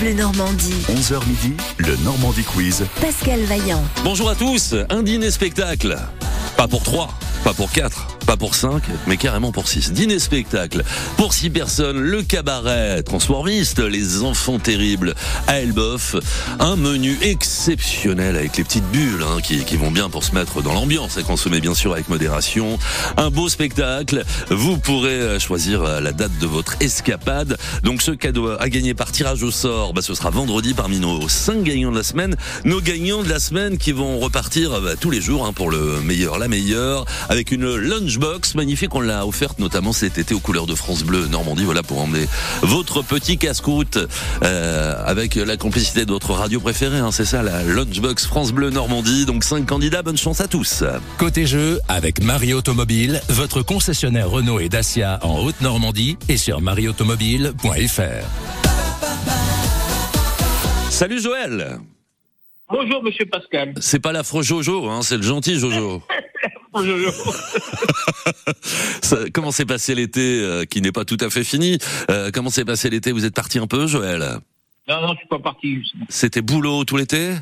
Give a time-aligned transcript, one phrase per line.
[0.00, 0.84] Bleu Normandie.
[0.88, 2.84] 11h midi, le Normandie Quiz.
[3.00, 3.82] Pascal Vaillant.
[4.04, 5.98] Bonjour à tous, un dîner spectacle.
[6.56, 7.08] Pas pour trois,
[7.42, 9.90] pas pour quatre, pas pour cinq, mais carrément pour six.
[9.90, 10.84] Dîner spectacle.
[11.16, 15.14] Pour six personnes, le cabaret transformiste, les enfants terribles
[15.46, 16.14] à Elboff.
[16.60, 20.60] Un menu exceptionnel avec les petites bulles hein, qui, qui vont bien pour se mettre
[20.60, 22.78] dans l'ambiance et consommer bien sûr avec modération.
[23.16, 24.22] Un beau spectacle.
[24.50, 27.56] Vous pourrez choisir la date de votre escapade.
[27.82, 31.30] Donc ce cadeau à gagner par tirage au sort, bah, ce sera vendredi parmi nos
[31.30, 32.36] cinq gagnants de la semaine.
[32.66, 36.02] Nos gagnants de la semaine qui vont repartir bah, tous les jours hein, pour le
[36.02, 37.74] meilleur, la meilleure, avec une
[38.18, 38.94] lunchbox magnifique.
[38.94, 41.64] On l'a offerte notamment cet été aux couleurs de France Bleu Normandie.
[41.64, 42.26] Voilà pour emmener
[42.62, 43.98] votre petit casse-croûte
[44.42, 46.98] euh, avec la complicité de votre radio préférée.
[46.98, 49.24] Hein, c'est ça, la lunchbox France Bleu Normandie.
[49.24, 50.02] Donc cinq candidats.
[50.02, 50.84] Bonne chance à tous.
[51.18, 58.26] Côté jeu, avec Marie Automobile, votre concessionnaire Renault et Dacia en Haute-Normandie et sur marieautomobile.fr.
[60.90, 61.78] Salut Joël.
[62.70, 63.74] Bonjour Monsieur Pascal.
[63.80, 66.02] C'est pas l'affreux Jojo, hein, c'est le gentil Jojo.
[69.02, 71.78] Ça- comment s'est passé l'été euh, qui n'est pas tout à fait fini
[72.10, 73.12] Euh, Comment s'est passé l'été?
[73.12, 74.38] Vous êtes parti un peu, Joël?
[74.88, 75.78] Non, non, je suis pas parti.
[76.08, 77.32] C'était boulot tout l'été?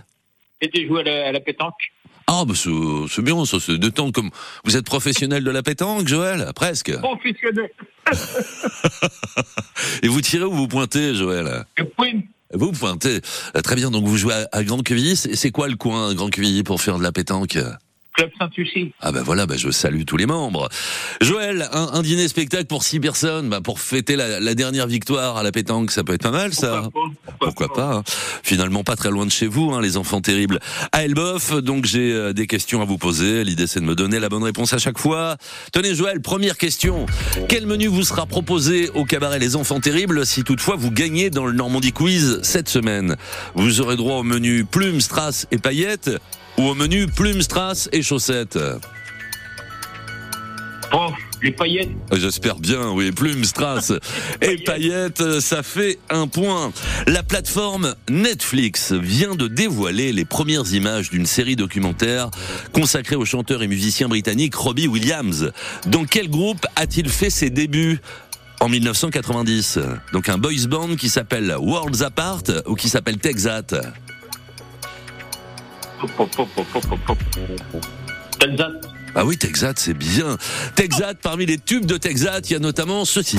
[0.61, 1.93] J'étais joué à la, à la pétanque.
[2.29, 2.71] Ah, bah c'est
[3.09, 4.31] c'est bien, ça, c'est de temps comme
[4.65, 6.93] vous êtes professionnel de la pétanque, Joël, presque.
[7.01, 7.71] Professionnel.
[10.03, 11.65] Et vous tirez ou vous pointez, Joël?
[11.79, 12.25] Je pointe.
[12.53, 13.21] Vous pointez.
[13.57, 15.17] Euh, Très bien, donc vous jouez à, à Grand Quevilly.
[15.17, 17.59] C'est quoi le coin, Grand Quevilly, pour faire de la pétanque?
[18.17, 18.93] Club Saint-Lucie.
[19.01, 20.69] Ah ben voilà, ben je salue tous les membres.
[21.21, 25.37] Joël, un, un dîner spectacle pour six personnes, ben pour fêter la, la dernière victoire
[25.37, 26.89] à la pétanque, ça peut être pas mal ça.
[26.93, 28.03] Pourquoi pas Pourquoi pas hein.
[28.43, 30.61] Finalement pas très loin de chez vous, hein, les enfants terribles.
[30.93, 33.45] À Elboff, donc j'ai euh, des questions à vous poser.
[33.45, 35.37] L'idée c'est de me donner la bonne réponse à chaque fois.
[35.73, 37.07] Tenez Joël, première question.
[37.49, 41.45] Quel menu vous sera proposé au cabaret Les Enfants Terribles si toutefois vous gagnez dans
[41.45, 43.17] le Normandie Quiz cette semaine?
[43.55, 46.11] Vous aurez droit au menu plumes, strass et paillettes
[46.59, 48.59] ou au menu plumes, strass et chaussettes
[50.93, 51.11] Oh,
[51.43, 51.91] les paillettes.
[52.13, 53.11] J'espère bien, oui.
[53.11, 53.93] Plumes, strass
[54.41, 56.73] et paillettes, ça fait un point.
[57.07, 62.31] La plateforme Netflix vient de dévoiler les premières images d'une série documentaire
[62.73, 65.53] consacrée au chanteur et musicien britannique Robbie Williams.
[65.87, 68.01] Dans quel groupe a-t-il fait ses débuts
[68.61, 69.79] en 1990
[70.13, 73.67] Donc un boys band qui s'appelle Worlds Apart ou qui s'appelle Texat
[78.39, 78.73] Texas.
[79.15, 80.37] Ah oui, Texat, c'est bien.
[80.75, 83.39] Texat, parmi les tubes de Texat, il y a notamment ceci.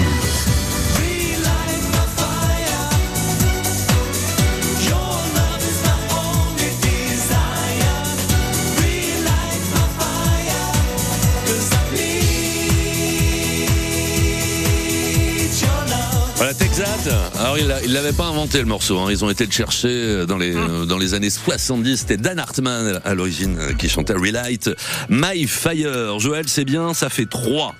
[17.40, 19.00] Alors il, l'avait pas inventé le morceau.
[19.00, 19.08] hein.
[19.10, 21.98] Ils ont été le chercher dans les euh, dans les années 70.
[21.98, 24.70] C'était Dan Hartman à l'origine euh, qui chantait Relight.
[25.10, 26.20] My Fire.
[26.20, 26.94] Joël, c'est bien.
[26.94, 27.76] Ça fait trois.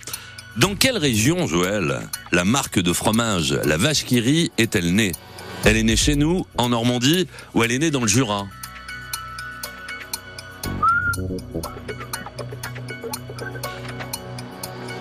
[0.58, 2.00] Dans quelle région, Joël,
[2.32, 5.12] la marque de fromage, la vache qui rit, est-elle née?
[5.66, 8.46] Elle est née chez nous, en Normandie, ou elle est née dans le Jura?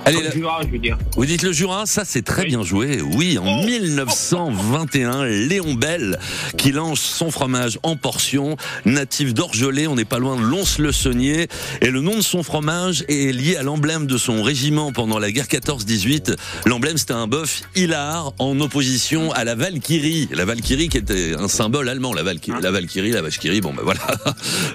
[0.06, 0.96] Allez, Comme là- Jura, je veux dire.
[1.16, 2.48] vous dites le Jura, ça c'est très Oui.
[2.48, 3.00] bien joué.
[3.02, 6.18] Oui, en 1921, Léon Bell
[6.56, 11.48] qui lance son fromage en portion, natif d'Orgelé, on n'est pas loin de Lons-le-Saunier,
[11.80, 15.32] et le nom de son fromage est lié à l'emblème de son régiment pendant la
[15.32, 16.36] guerre 14-18.
[16.66, 20.28] L'emblème c'était un bœuf hilar en opposition à la Valkyrie.
[20.32, 23.82] La Valkyrie qui était un symbole allemand, la Valkyrie, la, Valkyrie, la vache bon ben
[23.82, 24.00] voilà,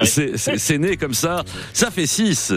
[0.03, 1.43] c'est né comme ça.
[1.73, 2.53] Ça fait 6.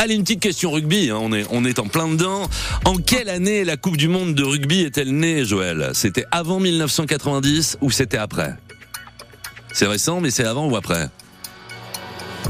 [0.00, 2.48] Allez, une petite question rugby, hein, on, est, on est en plein dedans.
[2.84, 5.90] En quelle année la Coupe du Monde de rugby est-elle née, Joël?
[5.92, 8.54] C'était avant 1990 ou c'était après?
[9.72, 11.08] C'est récent, mais c'est avant ou après?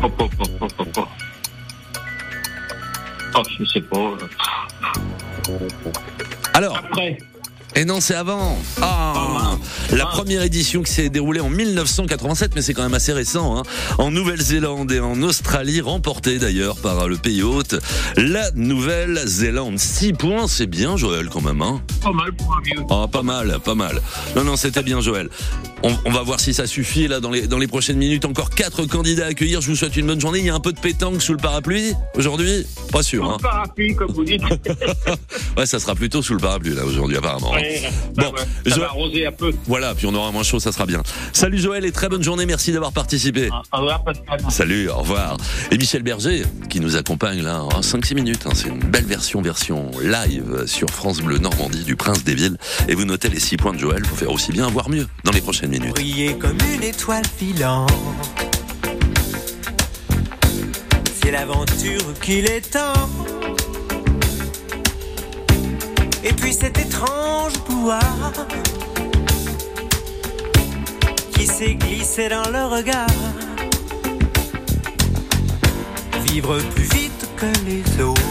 [0.02, 0.12] Hop.
[3.34, 4.18] Oh, je sais pas.
[6.52, 7.16] Alors, Après.
[7.78, 8.58] Et non, c'est avant.
[8.82, 9.56] Ah,
[9.92, 13.62] la première édition qui s'est déroulée en 1987, mais c'est quand même assez récent, hein,
[13.98, 17.76] en Nouvelle-Zélande et en Australie, remportée d'ailleurs par le pays hôte,
[18.16, 19.78] la Nouvelle-Zélande.
[19.78, 21.62] 6 points, c'est bien, Joël, quand même.
[21.62, 22.84] Hein Pas mal pour un vieux.
[22.90, 24.02] Ah, pas mal, pas mal.
[24.34, 25.28] Non, non, c'était bien, Joël.
[25.84, 28.24] On, on va voir si ça suffit là dans les dans les prochaines minutes.
[28.24, 29.60] Encore quatre candidats à accueillir.
[29.60, 30.40] Je vous souhaite une bonne journée.
[30.40, 32.66] Il y a un peu de pétanque sous le parapluie aujourd'hui?
[32.90, 33.24] Pas sûr.
[33.24, 33.36] Hein.
[33.38, 34.42] Un parapluie, comme vous dites.
[35.56, 37.50] Ouais, ça sera plutôt sous le parapluie là aujourd'hui apparemment.
[37.50, 37.60] Ouais.
[37.62, 39.52] Ouais, ça Bon, va- je- ça va arroser un peu.
[39.66, 41.02] Voilà, puis on aura moins chaud, ça sera bien.
[41.32, 43.48] Salut Joël et très bonne journée, merci d'avoir participé.
[43.72, 44.40] Au revoir, Pascal.
[44.50, 45.36] Salut, au revoir.
[45.72, 48.42] Et Michel Berger, qui nous accompagne là en 5-6 minutes.
[48.46, 48.50] hein.
[48.54, 52.56] C'est une belle version, version live sur France Bleu Normandie du Prince des Villes.
[52.88, 55.32] Et vous notez les 6 points de Joël pour faire aussi bien, voire mieux, dans
[55.32, 57.90] les prochaines briller comme une étoile filante.
[61.20, 63.08] C'est l'aventure qu'il est temps.
[66.24, 68.32] Et puis cet étrange pouvoir
[71.34, 73.06] qui s'est glissé dans le regard.
[76.26, 78.22] Vivre plus vite que les autres.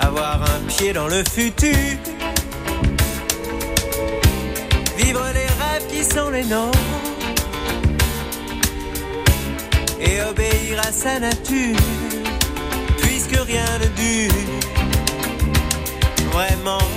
[0.00, 2.11] Avoir un pied dans le futur
[4.96, 6.78] vivre les rêves qui sont les nôtres
[10.00, 11.76] et obéir à sa nature,
[12.98, 14.32] puisque rien ne dure
[16.32, 16.88] vraiment.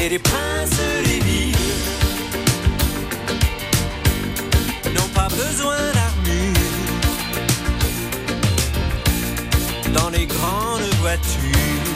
[0.00, 1.56] Et les princes des villes
[4.94, 6.62] n'ont pas besoin d'armure
[9.94, 11.95] dans les grandes voitures.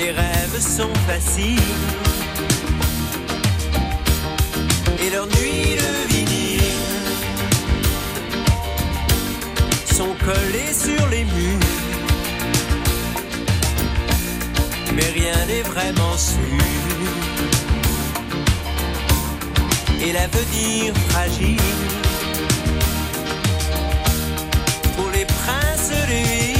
[0.00, 1.60] Les rêves sont faciles
[4.98, 6.62] et leurs nuits de vinyle
[9.92, 11.66] sont collées sur les murs.
[14.94, 16.64] Mais rien n'est vraiment sûr.
[20.00, 21.60] Et l'avenir fragile
[24.96, 26.59] pour les princes des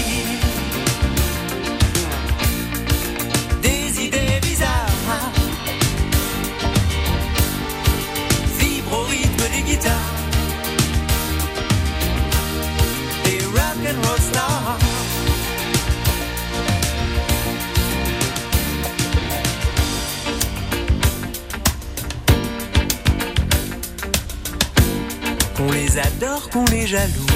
[25.57, 27.27] qu'on les adore, qu'on les jalouse.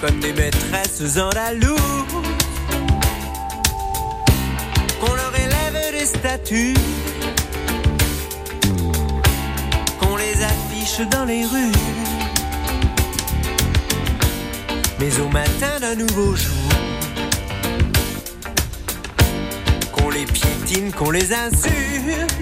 [0.00, 1.78] Comme des maîtresses andalouse
[5.00, 6.74] qu'on leur élève des statues,
[10.00, 12.11] qu'on les affiche dans les rues.
[15.04, 16.68] Mais au matin d'un nouveau jour,
[19.90, 22.32] qu'on les piétine, qu'on les insulte,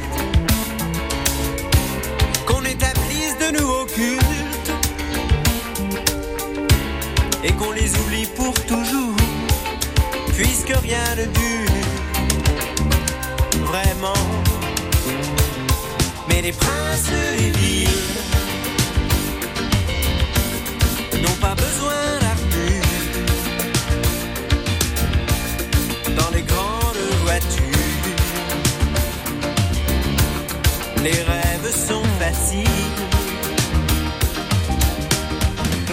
[2.46, 4.72] qu'on établisse de nouveaux cultes
[7.44, 9.16] et qu'on les oublie pour toujours,
[10.36, 11.70] puisque rien ne dure
[13.64, 14.26] vraiment.
[16.28, 17.88] Mais les princes des villes
[21.22, 22.20] n'ont pas besoin
[26.32, 27.64] les grandes voitures.
[31.02, 32.66] Les rêves sont faciles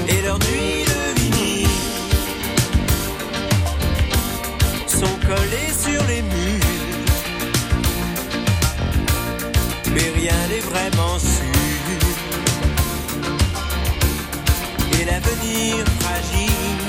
[0.09, 1.67] et leurs nuits de vinyle
[4.87, 6.65] sont collées sur les murs.
[9.93, 11.45] Mais rien n'est vraiment sûr.
[14.99, 16.86] Et l'avenir fragile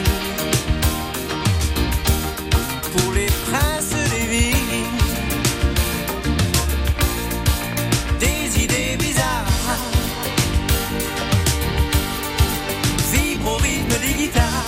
[14.30, 14.62] guitar.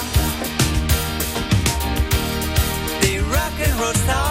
[3.01, 4.30] They rock and roll star.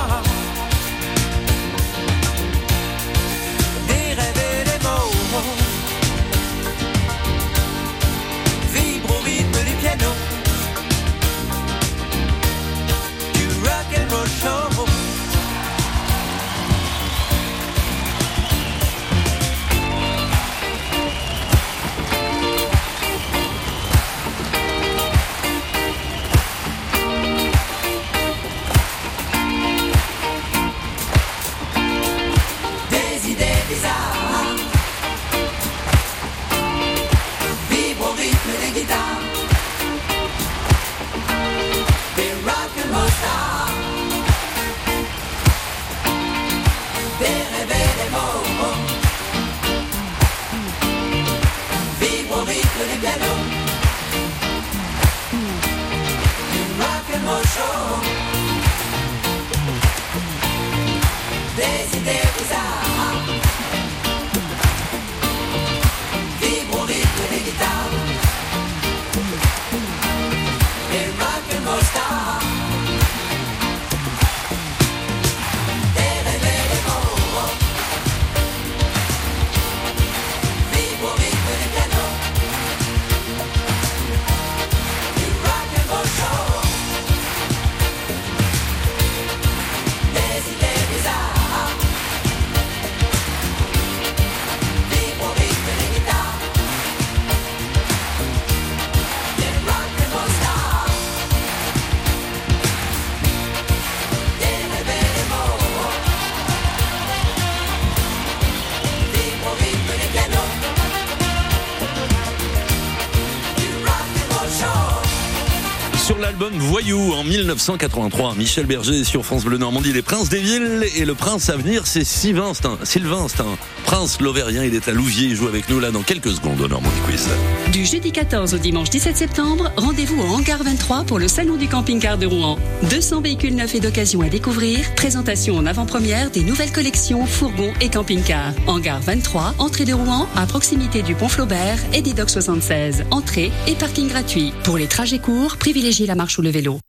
[117.39, 118.35] 1983.
[118.35, 120.85] Michel Berger sur France Bleu Normandie, Les Princes des Villes.
[120.95, 124.63] Et le prince à venir, c'est Sylvain, c'est Sylvain, c'est un prince lauvérien.
[124.63, 127.29] Il est à Louviers, il joue avec nous là dans quelques secondes au Normandie Quiz.
[127.71, 131.67] Du jeudi 14 au dimanche 17 septembre, rendez-vous au Hangar 23 pour le Salon du
[131.67, 132.57] camping-car de Rouen.
[132.89, 137.89] 200 véhicules neufs et d'occasion à découvrir, présentation en avant-première des nouvelles collections fourgons et
[137.89, 138.53] camping-cars.
[138.67, 143.05] Hangar 23, entrée de Rouen, à proximité du pont Flaubert et des docks 76.
[143.11, 144.53] Entrée et parking gratuit.
[144.63, 146.79] Pour les trajets courts, privilégiez la marche ou le vélo.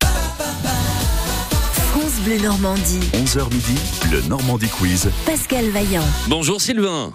[2.21, 3.01] France Bleu Normandie.
[3.15, 3.79] 11h midi,
[4.13, 5.11] le Normandie Quiz.
[5.27, 6.05] Pascal Vaillant.
[6.29, 7.15] Bonjour Sylvain.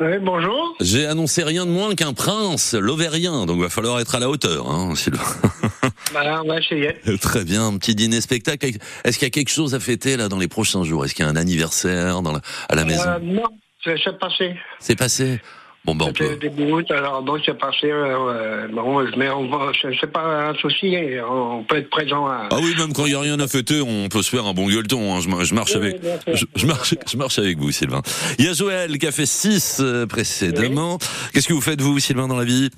[0.00, 0.76] Oui, bonjour.
[0.80, 4.70] J'ai annoncé rien de moins qu'un prince lauvérien, donc va falloir être à la hauteur,
[4.70, 5.22] hein, Sylvain.
[6.12, 6.94] Bah, on va essayer.
[7.20, 8.66] Très bien, un petit dîner spectacle.
[9.04, 11.04] Est-ce qu'il y a quelque chose à fêter là dans les prochains jours?
[11.04, 13.04] Est-ce qu'il y a un anniversaire dans la- à la maison?
[13.06, 13.44] Euh, non,
[13.84, 14.56] c'est c'est passé.
[14.80, 15.40] C'est passé?
[15.86, 16.36] Bon, ben on peut.
[16.36, 17.90] des alors donc c'est passé.
[17.90, 20.94] euh, bon, mais on va, c'est pas un souci,
[21.26, 22.48] on peut être présent à.
[22.50, 24.52] Ah oui, même quand il n'y a rien à fêter, on peut se faire un
[24.52, 25.14] bon gueuleton.
[25.14, 25.20] hein.
[25.20, 25.96] Je, mar- je marche avec,
[26.34, 28.02] je, je marche, je marche avec vous, Sylvain.
[28.38, 30.98] Il y a Joël qui a fait 6 précédemment.
[31.32, 32.68] Qu'est-ce que vous faites vous, Sylvain, dans la vie?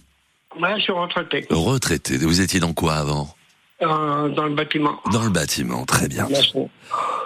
[0.60, 2.18] Ouais, je suis retraité Retraité.
[2.18, 3.34] Vous étiez dans quoi avant?
[3.82, 5.00] Euh, dans le bâtiment.
[5.12, 5.84] Dans le bâtiment.
[5.84, 6.26] Très bien.
[6.30, 6.52] Merci.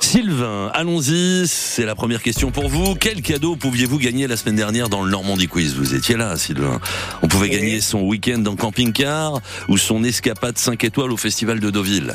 [0.01, 1.47] Sylvain, allons-y.
[1.47, 2.95] C'est la première question pour vous.
[2.95, 5.75] Quel cadeau pouviez-vous gagner la semaine dernière dans le Normandie Quiz?
[5.75, 6.81] Vous étiez là, Sylvain.
[7.23, 7.57] On pouvait Oui.
[7.57, 12.15] gagner son week-end en camping-car ou son escapade 5 étoiles au Festival de Deauville.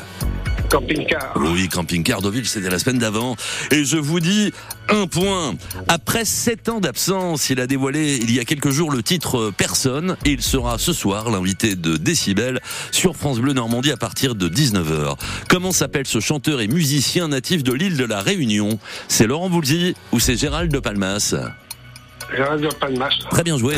[0.71, 1.33] Camping-car.
[1.35, 3.35] Oui, camping-car Deauville, c'était la semaine d'avant.
[3.71, 4.53] Et je vous dis
[4.87, 5.53] un point.
[5.89, 9.51] Après sept ans d'absence, il a dévoilé il y a quelques jours le titre euh,
[9.51, 12.61] Personne et il sera ce soir l'invité de Décibel
[12.91, 15.17] sur France Bleu Normandie à partir de 19h.
[15.49, 18.79] Comment s'appelle ce chanteur et musicien natif de l'île de la Réunion?
[19.09, 21.35] C'est Laurent Voulzy ou c'est Gérald de Palmas?
[22.33, 23.11] Gérald de Palmas.
[23.29, 23.75] Très bien joué.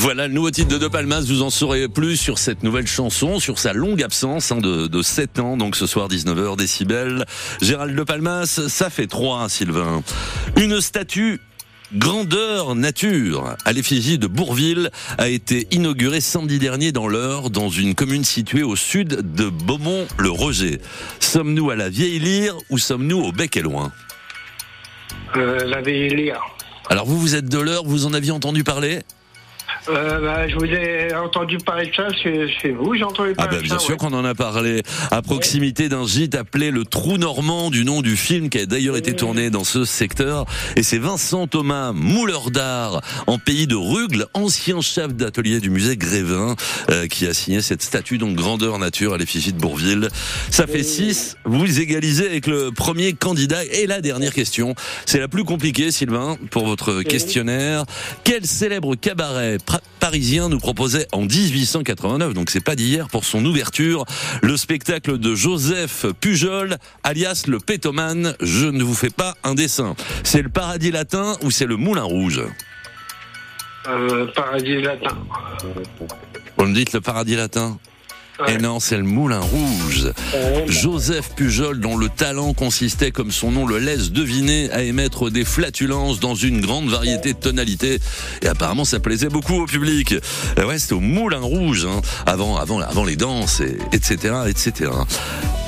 [0.00, 1.20] Voilà le nouveau titre de De Palmas.
[1.26, 5.02] Vous en saurez plus sur cette nouvelle chanson, sur sa longue absence hein, de, de
[5.02, 5.58] 7 ans.
[5.58, 7.26] Donc ce soir 19h décibels.
[7.60, 10.02] Gérald De Palmas, ça fait 3 Sylvain.
[10.56, 11.38] Une statue
[11.92, 17.94] Grandeur nature à l'effigie de Bourville a été inaugurée samedi dernier dans l'Eure, dans une
[17.94, 20.80] commune située au sud de Beaumont-le-Roger.
[21.18, 23.92] Sommes-nous à la vieille lyre ou sommes-nous au bec et loin
[25.36, 26.40] Euh, la Vélia.
[26.88, 29.00] Alors vous, vous êtes de l'Eure, vous en aviez entendu parler?
[29.90, 33.42] Euh, bah, je vous ai entendu parler de ça, c'est c'est vous, j'ai entendu Ah
[33.44, 33.84] parler ben de bien ça.
[33.84, 33.96] sûr ouais.
[33.96, 34.82] qu'on en a parlé.
[35.10, 38.96] À proximité d'un gîte appelé le Trou Normand du nom du film qui a d'ailleurs
[38.96, 40.44] été tourné dans ce secteur.
[40.76, 45.96] Et c'est Vincent Thomas mouleur d'art en pays de Rugles ancien chef d'atelier du musée
[45.96, 46.54] Grévin
[46.90, 50.08] euh, qui a signé cette statue donc grandeur nature à l'effigie de Bourville.
[50.50, 53.64] Ça fait 6 vous égalisez avec le premier candidat.
[53.72, 54.74] Et la dernière question
[55.06, 57.84] c'est la plus compliquée Sylvain pour votre questionnaire.
[58.24, 59.58] Quel célèbre cabaret
[60.00, 64.04] parisien nous proposait en 1889, donc c'est pas d'hier, pour son ouverture,
[64.42, 68.34] le spectacle de Joseph Pujol, alias le pétomane.
[68.40, 69.94] Je ne vous fais pas un dessin.
[70.24, 72.42] C'est le paradis latin ou c'est le moulin rouge?
[73.88, 75.16] Euh, paradis latin.
[76.56, 77.78] Vous me dites le paradis latin
[78.40, 78.54] Ouais.
[78.54, 80.12] Et non, c'est le moulin rouge.
[80.66, 85.44] Joseph Pujol, dont le talent consistait, comme son nom le laisse deviner, à émettre des
[85.44, 87.98] flatulences dans une grande variété de tonalités.
[88.42, 90.14] Et apparemment, ça plaisait beaucoup au public.
[90.56, 94.90] Ouais, c'était au Moulin Rouge, hein, avant, avant, avant les danses, et, etc., etc.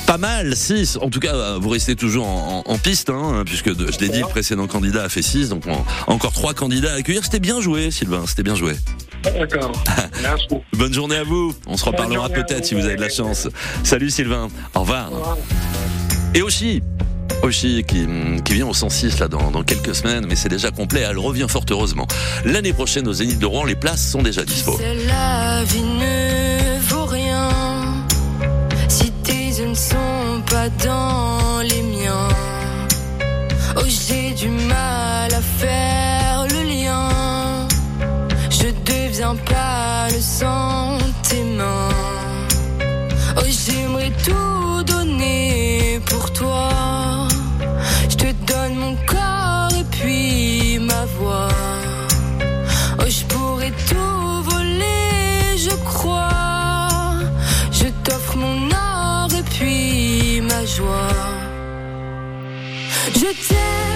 [0.07, 0.99] Pas mal, 6.
[1.01, 3.99] En tout cas, euh, vous restez toujours en, en- en piste, hein, puisque de- je
[3.99, 7.25] l'ai dit, le précédent candidat a fait 6, donc on- encore trois candidats à accueillir.
[7.25, 8.75] C'était bien joué, Sylvain, c'était bien joué.
[9.25, 9.73] D'accord.
[10.23, 10.47] Merci.
[10.75, 11.55] Bonne journée à vous.
[11.67, 13.49] On se reparlera peut-être si vous avez de la chance.
[13.85, 14.49] Salut Sylvain.
[14.75, 15.11] Au revoir.
[16.35, 16.83] Et Oshi.
[17.43, 18.07] Oshi qui,
[18.45, 21.01] qui vient au 106 là dans, dans quelques semaines, mais c'est déjà complet.
[21.09, 22.07] Elle revient fort heureusement.
[22.45, 24.79] L'année prochaine au Zénith de Rouen, les places sont déjà dispo.
[30.69, 32.29] Dans les miens.
[33.77, 37.09] Oh, j'ai du mal à faire le lien.
[38.51, 41.89] Je deviens pas le sentiment.
[43.37, 44.62] Oh, j'aimerais tout
[63.35, 63.92] Je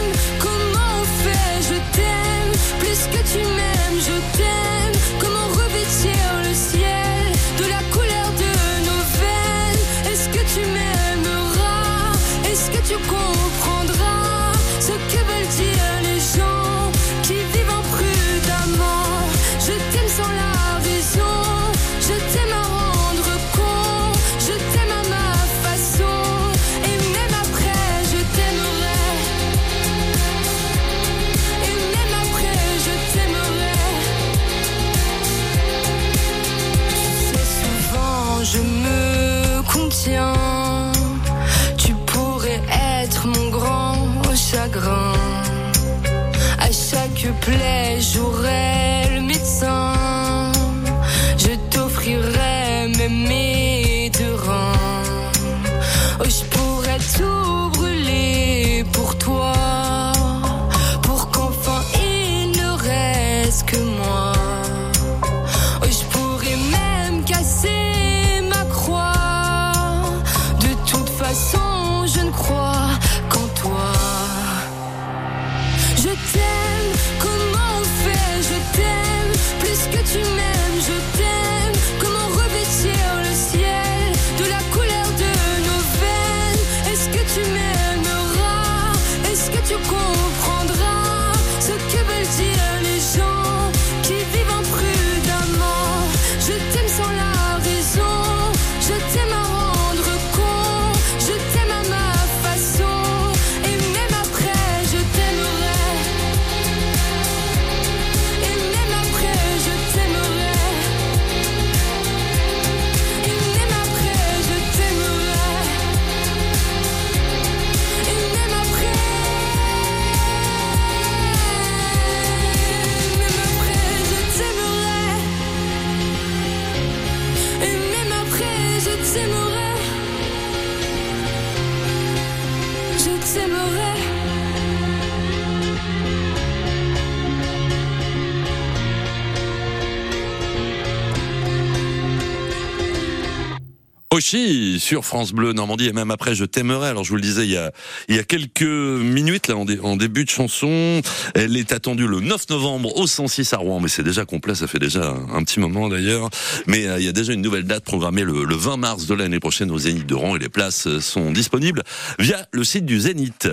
[144.17, 146.89] Oshi sur France Bleu Normandie et même après je t'aimerais.
[146.89, 147.71] Alors je vous le disais il y a
[148.09, 151.03] il y a quelques minutes là en, dé- en début de chanson,
[151.35, 154.67] elle est attendue le 9 novembre au 106 à Rouen mais c'est déjà complet, ça
[154.67, 156.31] fait déjà un, un petit moment d'ailleurs.
[156.67, 159.13] Mais euh, il y a déjà une nouvelle date programmée le, le 20 mars de
[159.15, 161.83] l'année prochaine au Zénith de Rouen et les places euh, sont disponibles
[162.19, 163.47] via le site du Zénith.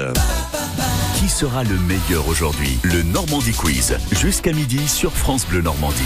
[1.19, 2.77] Qui sera le meilleur aujourd'hui?
[2.83, 3.97] Le Normandie Quiz.
[4.21, 6.01] Jusqu'à midi sur France Bleu Normandie.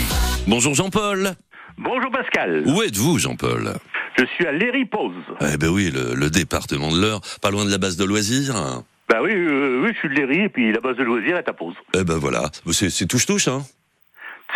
[0.48, 1.34] Bonjour Jean-Paul.
[1.80, 3.74] Bonjour Pascal, Où êtes-vous Jean-Paul?
[4.18, 5.12] Je suis à Léry-Pose.
[5.40, 8.82] Eh ben oui, le, le département de l'Eure, pas loin de la base de loisirs.
[9.08, 11.48] Bah oui, euh, oui, je suis de Léry et puis la base de loisirs est
[11.48, 11.74] à Pose.
[11.94, 13.62] Eh ben voilà, c'est c'est touche-touche hein.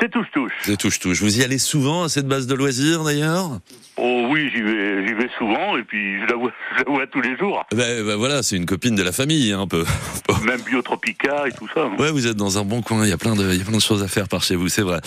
[0.01, 0.53] C'est touche-touche.
[0.63, 1.21] C'est touche-touche.
[1.21, 3.61] Vous y allez souvent à cette base de loisirs d'ailleurs?
[3.99, 7.07] Oh oui, j'y vais, j'y vais souvent et puis je la vois, je la vois
[7.07, 7.63] tous les jours.
[7.73, 9.85] ben, ben voilà, c'est une copine de la famille, hein, un peu.
[10.47, 11.87] Même Biotropica et tout ça.
[11.99, 13.05] Ouais, vous êtes dans un bon coin.
[13.05, 14.57] Il y a plein de, il y a plein de choses à faire par chez
[14.57, 15.01] vous, c'est vrai.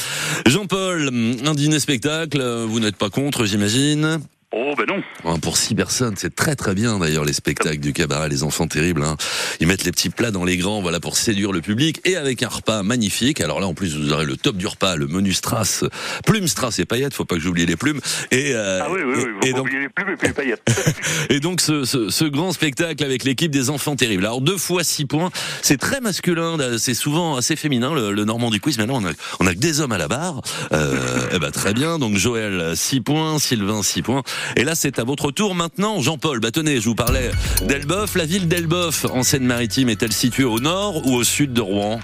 [0.46, 1.10] Jean-Paul,
[1.46, 2.40] un dîner spectacle.
[2.68, 4.20] Vous n'êtes pas contre, j'imagine?
[4.58, 5.04] Oh ben non.
[5.26, 8.68] Hein, Pour six personnes, c'est très très bien d'ailleurs les spectacles du cabaret Les Enfants
[8.68, 9.04] Terribles.
[9.04, 9.18] hein.
[9.60, 12.42] Ils mettent les petits plats dans les grands, voilà pour séduire le public et avec
[12.42, 13.42] un repas magnifique.
[13.42, 15.84] Alors là en plus vous aurez le top du repas, le menu strass,
[16.26, 17.14] plumes strass et paillettes.
[17.14, 18.00] Faut pas que j'oublie les plumes.
[18.32, 20.34] Et, euh, Ah oui, oui, oui, et- et donc oublier les plumes et puis les
[20.34, 20.64] paillettes.
[21.30, 24.26] et donc ce, ce, ce grand spectacle avec l'équipe des enfants terribles.
[24.26, 25.32] Alors deux fois six points,
[25.64, 28.78] c'est très masculin, c'est souvent assez féminin le, le Normand du quiz.
[28.78, 30.40] Maintenant on a on a que des hommes à la barre.
[30.72, 30.96] Euh,
[31.34, 32.00] eh ben très bien.
[32.00, 34.24] Donc Joël 6 points, Sylvain 6 points.
[34.56, 36.40] Et là c'est à votre tour maintenant, Jean-Paul.
[36.40, 37.32] Bah tenez, je vous parlais
[37.64, 38.16] d'Elbeuf.
[38.16, 42.00] La ville d'Elbeuf en Seine-Maritime est-elle située au nord ou au sud de Rouen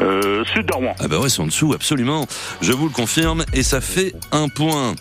[0.00, 0.94] Euh, Sud de Rouen.
[0.98, 2.26] Ah bah ouais, c'est en dessous, absolument.
[2.62, 4.94] Je vous le confirme, et ça fait un point.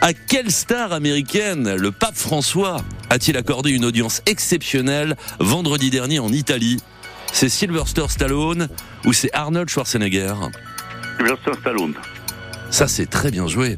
[0.00, 2.78] À quelle star américaine le pape François
[3.10, 6.78] a-t-il accordé une audience exceptionnelle vendredi dernier en Italie?
[7.32, 8.68] C'est Sylvester Stallone
[9.04, 10.32] ou c'est Arnold Schwarzenegger?
[11.18, 11.94] Sylvester Stallone.
[12.70, 13.76] Ça, c'est très bien joué.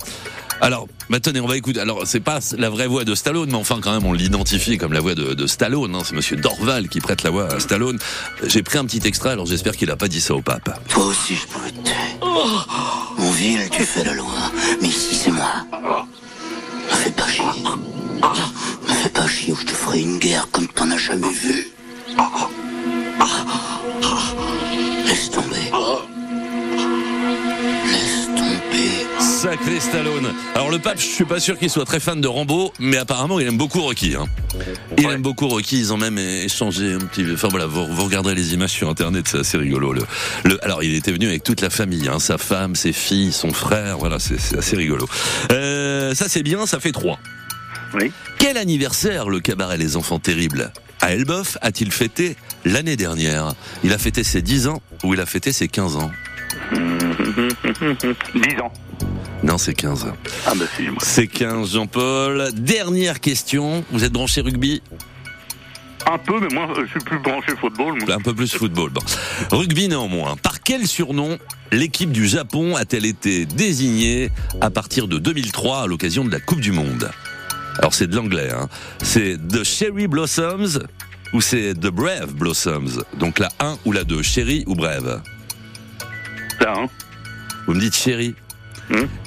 [0.61, 0.89] Alors,
[1.23, 1.81] tenez, on va écouter.
[1.81, 4.93] Alors, c'est pas la vraie voix de Stallone, mais enfin, quand même, on l'identifie comme
[4.93, 5.95] la voix de, Stallone.
[5.95, 6.03] hein.
[6.05, 7.99] C'est Monsieur Dorval qui prête la voix à Stallone.
[8.45, 10.71] J'ai pris un petit extrait, alors j'espère qu'il a pas dit ça au pape.
[10.89, 11.95] Toi aussi, je pourrais te tuer.
[13.19, 14.27] Mon ville, tu fais la loi.
[14.83, 15.65] Mais ici, c'est moi.
[16.91, 17.45] Me fais pas chier.
[18.89, 21.69] Me fais pas chier ou je te ferai une guerre comme t'en as jamais vu.
[29.49, 30.35] Sacré Stallone.
[30.55, 33.41] Alors le pape, je suis pas sûr qu'il soit très fan de Rambo, mais apparemment
[33.41, 34.15] il aime beaucoup Rocky.
[34.15, 34.27] Hein.
[34.99, 35.79] Il aime beaucoup Rocky.
[35.79, 37.25] Ils ont même échangé un petit.
[37.33, 39.95] Enfin voilà, vous, vous regarderez les images sur internet, c'est assez rigolo.
[39.95, 40.03] Le,
[40.45, 43.55] le- alors il était venu avec toute la famille, hein, sa femme, ses filles, son
[43.55, 43.97] frère.
[43.97, 45.09] Voilà, c'est c'est assez rigolo.
[45.51, 47.19] Euh, ça c'est bien, ça fait trois.
[47.95, 48.13] Oui.
[48.39, 50.73] Quel anniversaire le cabaret Les Enfants Terribles?
[51.01, 53.55] À Elbeuf a-t-il fêté l'année dernière?
[53.83, 56.11] Il a fêté ses 10 ans ou il a fêté ses 15 ans?
[56.75, 58.73] 10 ans.
[59.43, 60.17] Non, c'est 15 ans.
[60.47, 60.99] Ah si, moi.
[61.01, 62.51] C'est 15, Jean-Paul.
[62.55, 63.85] Dernière question.
[63.91, 64.83] Vous êtes branché rugby?
[66.11, 67.99] Un peu, mais moi, je suis plus branché football.
[68.01, 68.15] moi.
[68.15, 68.91] Un peu plus football.
[68.91, 69.01] Bon.
[69.51, 70.37] Rugby néanmoins.
[70.37, 71.39] Par quel surnom
[71.71, 76.61] l'équipe du Japon a-t-elle été désignée à partir de 2003 à l'occasion de la Coupe
[76.61, 77.11] du Monde?
[77.79, 78.51] Alors c'est de l'anglais.
[78.51, 78.69] Hein.
[79.03, 80.81] C'est The Cherry Blossoms
[81.33, 83.05] ou c'est The Brave Blossoms?
[83.19, 85.23] Donc la 1 ou la 2 Cherry ou Brave?
[86.61, 86.87] Ça, hein.
[87.67, 88.35] Vous me dites Cherry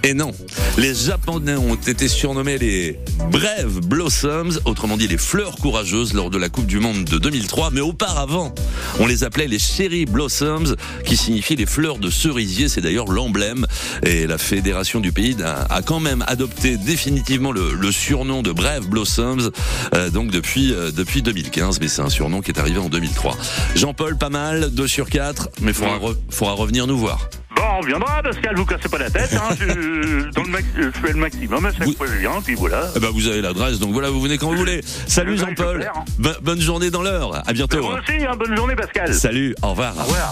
[0.03, 0.31] Et non,
[0.77, 2.99] les Japonais ont été surnommés les
[3.31, 7.69] Brave Blossoms, autrement dit les fleurs courageuses lors de la Coupe du Monde de 2003.
[7.71, 8.53] Mais auparavant,
[8.99, 12.69] on les appelait les Cherry Blossoms, qui signifie les fleurs de cerisier.
[12.69, 13.65] C'est d'ailleurs l'emblème.
[14.03, 18.51] Et la fédération du pays a, a quand même adopté définitivement le, le surnom de
[18.51, 19.51] Brave Blossoms,
[19.93, 21.79] euh, donc depuis euh, depuis 2015.
[21.79, 23.37] Mais c'est un surnom qui est arrivé en 2003.
[23.75, 27.29] Jean-Paul, pas mal, 2 sur 4, mais faudra, re- faudra revenir nous voir.
[27.61, 29.33] Bon, on viendra, Pascal, vous cassez pas la tête.
[29.35, 32.41] Hein, je, dans le max- je fais le maximum à chaque fois que je viens,
[32.43, 32.87] puis voilà.
[32.95, 34.81] Eh ben, vous avez l'adresse, donc voilà, vous venez quand vous voulez.
[35.05, 35.87] Salut Jean-Paul.
[35.95, 36.31] hein.
[36.41, 37.47] Bonne journée dans l'heure.
[37.47, 37.81] À bientôt.
[37.81, 39.13] Moi aussi, hein, bonne journée, Pascal.
[39.13, 39.93] Salut, au revoir.
[39.95, 40.31] Au revoir.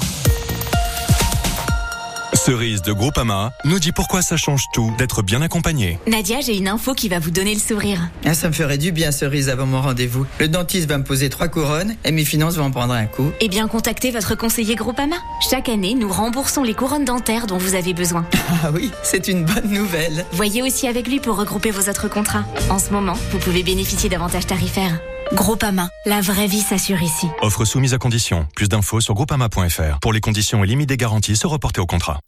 [2.45, 5.99] Cerise de Groupama nous dit pourquoi ça change tout d'être bien accompagné.
[6.07, 7.99] Nadia, j'ai une info qui va vous donner le sourire.
[8.25, 10.25] Ah, ça me ferait du bien, cerise, avant mon rendez-vous.
[10.39, 13.29] Le dentiste va me poser trois couronnes et mes finances vont en prendre un coup.
[13.41, 15.17] Eh bien, contactez votre conseiller Groupama.
[15.51, 18.25] Chaque année, nous remboursons les couronnes dentaires dont vous avez besoin.
[18.63, 20.25] Ah oui, c'est une bonne nouvelle.
[20.33, 22.43] Voyez aussi avec lui pour regrouper vos autres contrats.
[22.69, 24.99] En ce moment, vous pouvez bénéficier d'avantages tarifaires.
[25.33, 27.27] Groupama, la vraie vie s'assure ici.
[27.41, 28.47] Offre soumise à condition.
[28.55, 29.99] Plus d'infos sur groupama.fr.
[30.01, 32.19] Pour les conditions et limites des garanties, se reporter au contrat.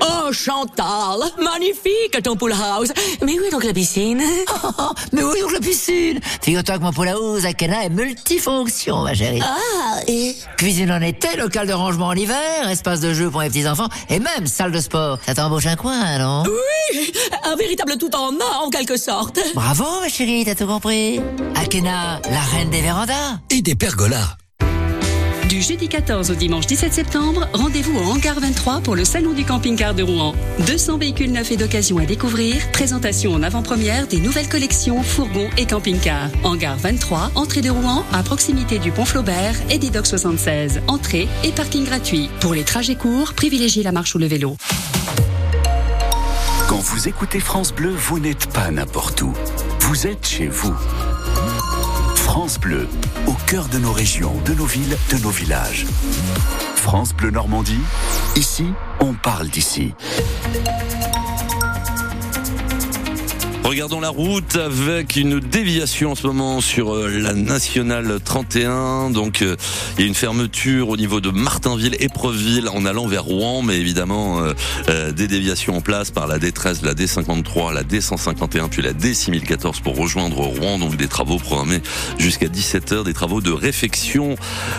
[0.00, 2.88] Oh Chantal, magnifique ton pool house.
[3.22, 4.22] Mais où est donc la piscine?
[5.12, 6.18] Mais oui, donc la piscine?
[6.42, 9.40] Figure-toi que mon pool house Akena est multifonction, ma chérie.
[9.42, 10.34] Ah, et?
[10.56, 14.18] Cuisine en été, local de rangement en hiver, espace de jeu pour les petits-enfants, et
[14.18, 15.18] même salle de sport.
[15.26, 16.44] Ça t'embauche un coin, non?
[16.46, 17.12] Oui,
[17.44, 19.38] un véritable tout en un en quelque sorte.
[19.54, 21.20] Bravo, ma chérie, t'as tout compris.
[21.54, 23.38] Akena, la reine des vérandas.
[23.50, 24.36] Et des pergolas.
[25.48, 29.44] Du jeudi 14 au dimanche 17 septembre, rendez-vous au Hangar 23 pour le Salon du
[29.44, 30.34] camping-car de Rouen.
[30.66, 35.66] 200 véhicules neufs et d'occasion à découvrir, présentation en avant-première des nouvelles collections fourgons et
[35.66, 36.30] camping-cars.
[36.42, 40.80] Hangar 23, entrée de Rouen, à proximité du pont Flaubert et des docks 76.
[40.88, 42.30] Entrée et parking gratuit.
[42.40, 44.56] Pour les trajets courts, privilégiez la marche ou le vélo.
[46.68, 49.32] Quand vous écoutez France Bleu, vous n'êtes pas n'importe où.
[49.80, 50.74] Vous êtes chez vous.
[52.34, 52.88] France Bleu,
[53.28, 55.86] au cœur de nos régions, de nos villes, de nos villages.
[56.74, 57.78] France Bleu Normandie,
[58.34, 58.66] ici,
[58.98, 59.94] on parle d'ici.
[63.74, 69.10] Regardons la route avec une déviation en ce moment sur euh, la nationale 31.
[69.10, 69.56] Donc euh,
[69.98, 73.76] il y a une fermeture au niveau de Martinville, Épreuville en allant vers Rouen, mais
[73.76, 74.52] évidemment euh,
[74.90, 79.82] euh, des déviations en place par la D13, la D53, la D151 puis la D6014
[79.82, 80.78] pour rejoindre Rouen.
[80.78, 81.82] Donc des travaux programmés
[82.16, 84.36] jusqu'à 17h, des travaux de réfection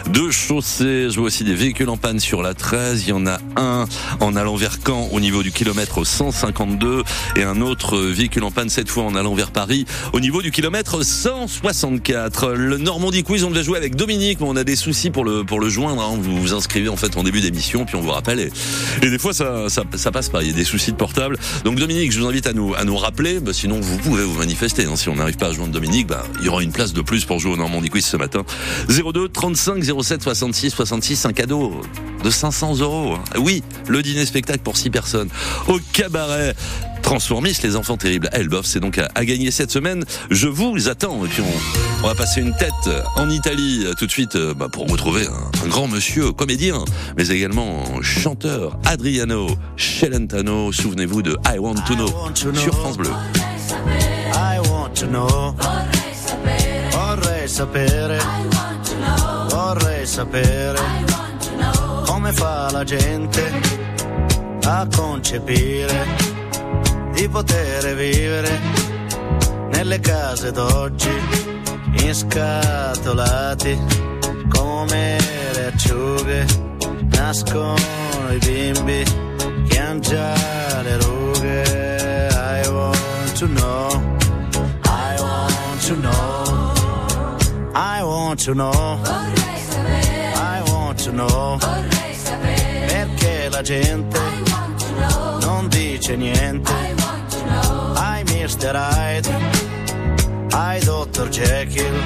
[0.09, 1.09] de chaussée.
[1.09, 3.03] Je vois aussi des véhicules en panne sur la 13.
[3.03, 3.87] Il y en a un
[4.21, 7.03] en allant vers Caen au niveau du kilomètre 152
[7.35, 10.51] et un autre véhicule en panne cette fois en allant vers Paris au niveau du
[10.51, 12.49] kilomètre 164.
[12.53, 15.69] Le Normandie Quiz, on devait jouer avec Dominique, mais on a des soucis pour le
[15.69, 16.01] joindre.
[16.01, 16.17] hein.
[16.19, 18.39] Vous vous inscrivez en fait en début d'émission, puis on vous rappelle.
[19.01, 20.41] Et, des fois ça, ça passe pas.
[20.43, 21.37] Il y a des soucis de portable.
[21.63, 23.39] Donc Dominique, je vous invite à nous à nous rappeler.
[23.39, 24.85] Bah, sinon vous pouvez vous manifester.
[24.85, 24.95] hein.
[24.95, 27.25] Si on n'arrive pas à joindre Dominique, bah, il y aura une place de plus
[27.25, 28.43] pour jouer au Normandie Quiz ce matin.
[28.89, 31.81] 02 35 07 66 66, un cadeau
[32.23, 33.17] de 500 euros.
[33.37, 35.29] Oui, le dîner spectacle pour 6 personnes
[35.67, 36.55] au cabaret.
[37.05, 40.03] Transformiste, les enfants terribles à Elbeuf, c'est donc à, gagner cette semaine.
[40.31, 41.23] Je vous attends.
[41.23, 41.43] Et puis
[42.01, 45.27] on, va passer une tête en Italie euh, tout de suite euh, bah, pour retrouver
[45.27, 46.83] un, grand monsieur comédien,
[47.15, 50.71] mais également chanteur, Adriano Celentano.
[50.71, 52.09] Souvenez-vous de I Want to Know
[52.55, 53.11] sur France Bleu.
[54.33, 55.55] I want to know.
[62.07, 62.31] Come
[62.73, 63.39] la gente
[64.65, 65.87] a concepire
[67.15, 68.59] di poter vivere
[69.71, 71.09] nelle case d'oggi
[72.03, 73.79] inscatolati
[74.49, 75.17] come
[75.53, 76.45] le acciughe
[77.11, 77.75] nascono
[78.31, 79.03] i bimbi
[79.67, 80.35] che hanno già
[80.81, 81.63] le rughe.
[82.31, 83.89] I want to know
[84.83, 86.73] I want to know
[87.73, 88.99] I want to know
[90.35, 91.57] I want to know
[92.87, 94.64] perché la gente
[95.45, 96.71] non dice niente.
[97.93, 98.75] Ai Mr.
[98.75, 99.29] Hyde.
[100.51, 101.29] Ai Dr.
[101.29, 102.03] Jekyll.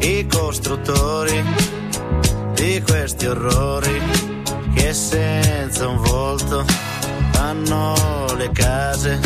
[0.00, 1.44] I costruttori
[2.54, 4.00] di questi orrori
[4.74, 6.64] che senza un volto
[7.30, 7.94] fanno
[8.36, 9.20] le case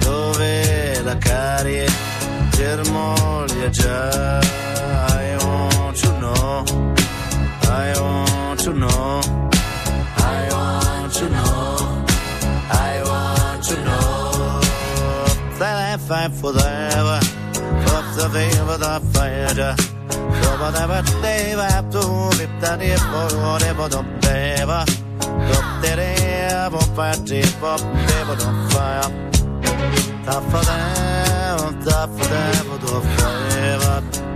[0.00, 1.86] dove la carie
[2.50, 4.40] germoglia già.
[4.40, 6.64] I want to know.
[7.64, 9.20] I want to know.
[10.16, 12.05] I want to know
[16.06, 17.18] fight forever.
[17.96, 19.74] Of the river, the fighter.
[20.42, 22.04] Kommer det hvert liv at du
[22.38, 24.78] vipper de for det må de leve.
[25.48, 27.76] Godt er det vår parti, for
[28.08, 29.08] det må de feire.
[30.26, 30.80] Takk for det,
[31.62, 34.35] og takk for det, for du har.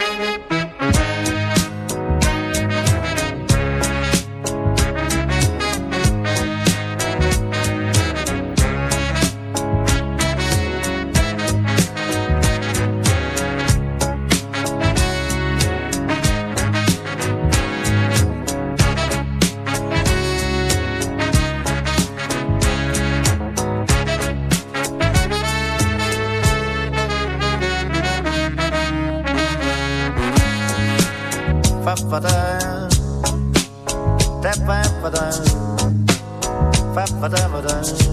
[36.93, 38.11] Fa-fa-da-fa-da.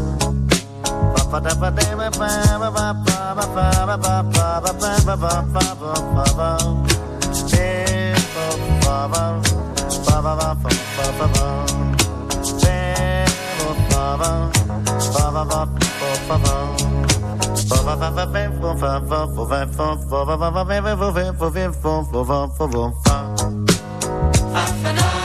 [24.61, 25.18] I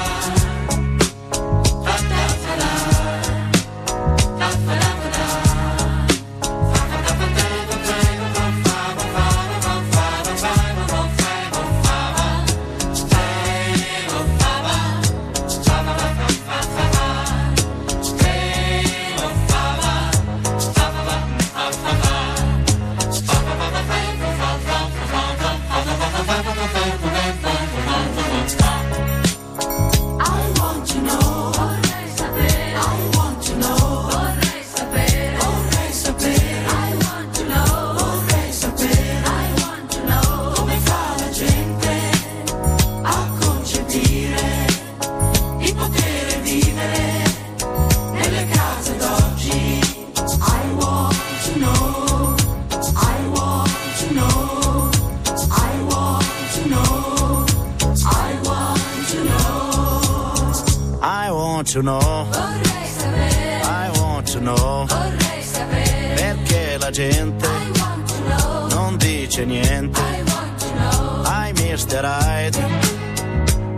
[61.53, 68.73] want to know, Vorrei sapere, I want to know, vorrei sapere, perché la gente I
[68.73, 69.99] non dice niente.
[69.99, 72.03] I want to know, Ai Mr.
[72.03, 72.57] Hyde,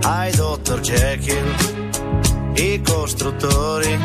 [0.03, 0.79] ai Dr.
[0.79, 1.53] Jekyll,
[2.53, 3.99] i costruttori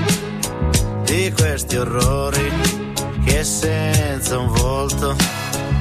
[1.05, 2.53] di questi orrori
[3.25, 5.15] che senza un volto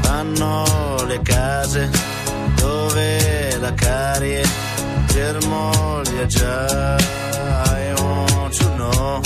[0.01, 0.63] fanno
[1.07, 1.89] le case
[2.55, 4.43] dove la carie
[5.07, 7.28] germoglia già.
[8.49, 9.21] Want to know,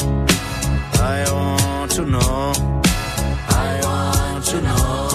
[0.96, 2.54] I want to know,
[3.48, 5.13] I want to know,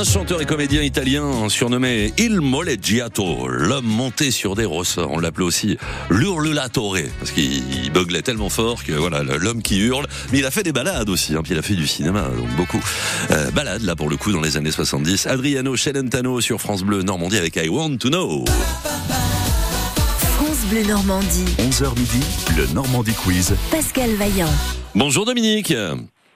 [0.00, 5.10] Un chanteur et comédien italien surnommé Il Moleggiato, l'homme monté sur des ressorts.
[5.10, 5.76] On l'appelait aussi
[6.08, 10.06] l'Urlulatore, parce qu'il beuglait tellement fort que voilà, l'homme qui hurle.
[10.32, 12.48] Mais il a fait des balades aussi, hein, puis il a fait du cinéma, donc
[12.56, 12.82] beaucoup.
[13.30, 15.26] Euh, balades, là, pour le coup, dans les années 70.
[15.26, 18.46] Adriano Celentano sur France Bleu Normandie avec I Want to Know.
[20.22, 21.44] France Bleu Normandie.
[21.58, 22.20] 11h midi,
[22.56, 23.52] le Normandie Quiz.
[23.70, 24.48] Pascal Vaillant.
[24.94, 25.74] Bonjour Dominique.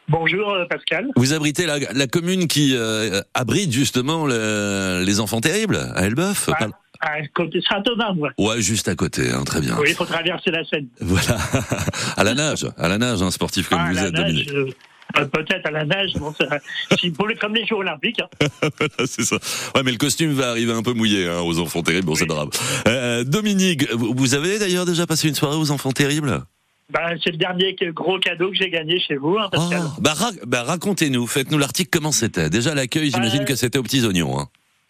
[0.09, 1.07] Bonjour euh, Pascal.
[1.17, 6.49] Vous abritez la, la commune qui euh, abrite justement le- les enfants terribles à Elbeuf.
[6.51, 6.67] À,
[7.01, 8.31] à côté Saint-Thomas, moi.
[8.39, 9.77] Ouais, juste à côté, hein, très bien.
[9.81, 10.89] Oui, il faut traverser la Seine.
[11.01, 11.39] Voilà,
[12.17, 14.51] à la nage, à la nage, un sportif comme Ah, vous êtes, Dominique.
[14.53, 14.67] euh,
[15.19, 16.59] euh, Peut-être à la nage, bon, ça-
[17.17, 18.21] pour les, comme les Jeux Olympiques.
[18.21, 18.47] hein.
[18.79, 19.37] Voilà, c'est ça.
[19.75, 22.07] Ouais, mais le costume va arriver un peu mouillé hein, aux enfants terribles.
[22.07, 22.49] Bon, c'est grave.
[22.89, 26.43] Euh, Dominique, vous vous avez d'ailleurs déjà passé une soirée aux enfants terribles?
[26.95, 29.83] Bah, c'est le dernier gros cadeau que j'ai gagné chez vous, hein, Pascal.
[30.01, 32.49] bah, ra- bah, racontez-nous, faites-nous l'article comment c'était?
[32.49, 34.39] Déjà l'accueil, j'imagine Euh, que c'était aux petits oignons.
[34.39, 34.47] Hein.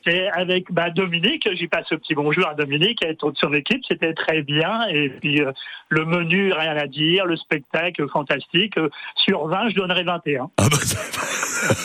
[0.07, 3.81] C'est avec bah, Dominique, j'y passe un petit bonjour à Dominique et toute son équipe,
[3.89, 4.87] c'était très bien.
[4.89, 5.51] Et puis euh,
[5.89, 8.77] le menu, rien à dire, le spectacle, fantastique.
[8.77, 8.91] Euh,
[9.25, 10.51] sur 20, je donnerais 21.
[10.59, 10.77] Ah bah,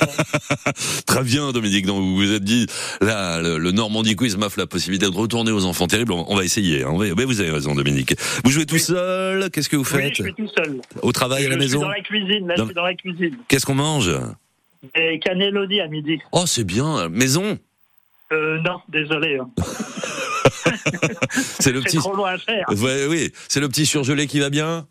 [1.07, 1.85] Très bien, Dominique.
[1.85, 2.67] Donc vous vous êtes dit,
[3.01, 6.11] là, le, le Normandie Quiz m'offre la possibilité de retourner aux enfants terribles.
[6.11, 6.83] On, on va essayer.
[6.83, 6.93] Hein.
[7.15, 8.15] Mais vous avez raison, Dominique.
[8.43, 9.49] Vous jouez tout seul?
[9.49, 10.15] Qu'est-ce que vous Oui, faites?
[10.15, 10.79] je suis tout seul.
[11.01, 12.93] Au travail, à la maison suis dans la cuisine, là, Dans- je suis dans la
[12.95, 13.37] cuisine.
[13.47, 14.11] Qu'est-ce qu'on mange?
[14.95, 16.19] Et cannelloni à midi.
[16.31, 17.09] Oh, c'est bien.
[17.09, 17.57] Maison?
[18.31, 19.37] Euh, non, désolé.
[19.39, 19.49] hein.
[21.59, 21.97] C'est le petit.
[21.97, 22.65] trop loin à faire.
[22.69, 24.85] Ouais, oui, c'est le petit surgelé qui va bien.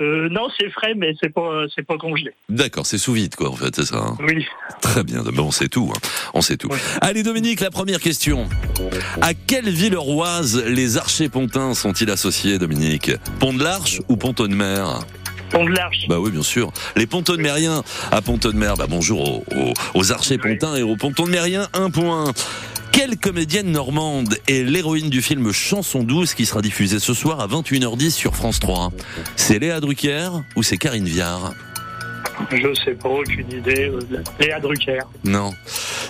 [0.00, 2.30] Euh, non, c'est frais, mais c'est pas, c'est pas congelé.
[2.48, 3.96] D'accord, c'est sous vide, quoi, en fait, c'est ça.
[3.98, 4.46] hein Oui.
[4.80, 5.90] Très bien, ben, on sait tout.
[5.92, 5.98] hein.
[6.34, 6.68] On sait tout.
[7.00, 8.48] Allez, Dominique, la première question.
[9.20, 13.10] À quelle ville roise les archers pontins sont-ils associés, Dominique?
[13.40, 15.00] Pont de l'Arche ou Ponton de Mer
[15.50, 16.06] Pont de l'Arche.
[16.08, 16.72] Bah oui, bien sûr.
[16.96, 18.74] Les pontons de Mériens à Ponton de Mer.
[18.76, 19.42] Bah bonjour
[19.94, 21.68] aux, archers pontins et aux pontons de Mériens.
[21.72, 22.32] Un point.
[22.92, 27.46] Quelle comédienne normande est l'héroïne du film Chanson douce qui sera diffusé ce soir à
[27.46, 28.92] 21h10 sur France 3
[29.36, 31.54] C'est Léa Drucker ou c'est Karine Viard?
[32.50, 33.88] Je sais pas, aucune idée.
[33.88, 35.00] Euh, Léa Drucker.
[35.24, 35.52] Non,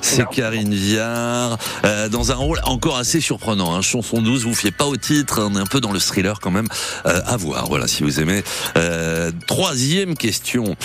[0.00, 3.74] c'est Karine Viard euh, dans un rôle encore assez surprenant.
[3.74, 3.82] Hein.
[3.82, 6.50] Chanson douce, vous fiez pas au titre, on est un peu dans le thriller quand
[6.50, 6.68] même.
[7.06, 8.42] Euh, à voir, voilà, si vous aimez.
[8.76, 10.76] Euh, troisième question.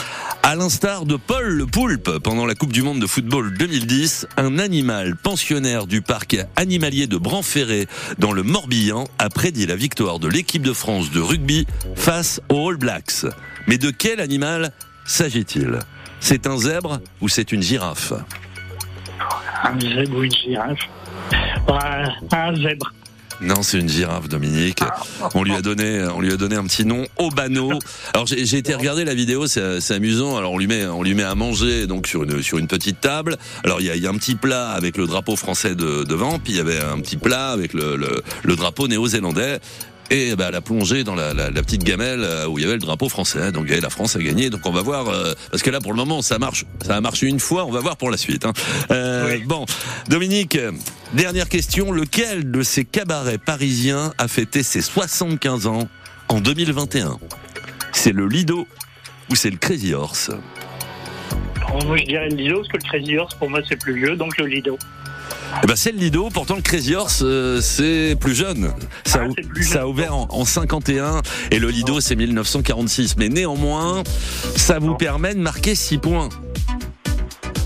[0.43, 4.59] À l'instar de Paul le Poulpe pendant la Coupe du Monde de football 2010, un
[4.59, 7.87] animal pensionnaire du parc animalier de Branferré
[8.19, 12.69] dans le Morbihan a prédit la victoire de l'équipe de France de rugby face aux
[12.69, 13.25] All Blacks.
[13.67, 14.73] Mais de quel animal
[15.05, 15.79] s'agit-il?
[16.19, 18.13] C'est un zèbre ou c'est une girafe?
[19.63, 20.79] Un zèbre ou une girafe
[21.67, 22.93] Ouais, Un zèbre.
[23.41, 24.79] Non, c'est une girafe, Dominique.
[25.33, 27.71] On lui a donné, on lui a donné un petit nom, Obano.
[28.13, 30.37] Alors j'ai été regarder la vidéo, c'est amusant.
[30.37, 33.01] Alors on lui met, on lui met à manger donc sur une sur une petite
[33.01, 33.37] table.
[33.65, 36.03] Alors il y a, il y a un petit plat avec le drapeau français de,
[36.03, 39.59] devant, puis il y avait un petit plat avec le, le, le drapeau néo-zélandais.
[40.15, 42.65] Et bah, elle a plongé dans la, la, la petite gamelle euh, où il y
[42.65, 43.51] avait le drapeau français.
[43.51, 44.51] Donc eh, la France a gagné.
[44.51, 47.01] Donc on va voir euh, parce que là pour le moment ça marche, ça a
[47.01, 47.65] marché une fois.
[47.65, 48.45] On va voir pour la suite.
[48.45, 48.53] hein.
[48.91, 49.65] Euh, Bon,
[50.09, 50.57] Dominique,
[51.13, 51.91] dernière question.
[51.91, 55.87] Lequel de ces cabarets parisiens a fêté ses 75 ans
[56.29, 57.17] en 2021
[57.91, 58.67] C'est le Lido
[59.31, 60.29] ou c'est le Crazy Horse?
[61.71, 63.95] Bon, moi, je dirais le Lido, parce que le Crazy Horse, pour moi, c'est plus
[63.95, 64.77] vieux, donc le Lido.
[65.61, 68.71] Eh ben c'est le Lido, pourtant le Crazy Horse euh, c'est plus jeune.
[69.05, 69.27] Ça, Ah,
[69.59, 73.15] a- ça a ouvert en, en 51 et le Lido c'est 1946.
[73.17, 74.03] Mais néanmoins,
[74.55, 76.29] ça vous permet de marquer 6 points.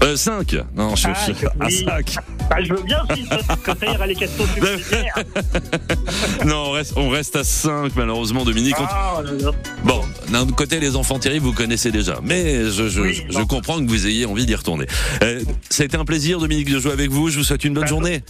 [0.03, 1.86] Euh, 5 Non, je, Ah, que à oui.
[1.86, 2.15] 5.
[2.49, 5.15] Bah, je veux bien si ça, quand ça ira les questions supplémentaires.
[6.45, 8.75] Non, on reste, on reste à 5 malheureusement Dominique.
[8.79, 9.51] Ah, là.
[9.83, 12.19] Bon, d'un côté, les enfants terribles, vous connaissez déjà.
[12.23, 14.86] Mais je, je, Oui, je comprends que vous ayez envie d'y retourner.
[15.23, 17.29] Euh, ça a été un plaisir, Dominique, de jouer avec vous.
[17.29, 18.23] Je vous souhaite une bonne journée.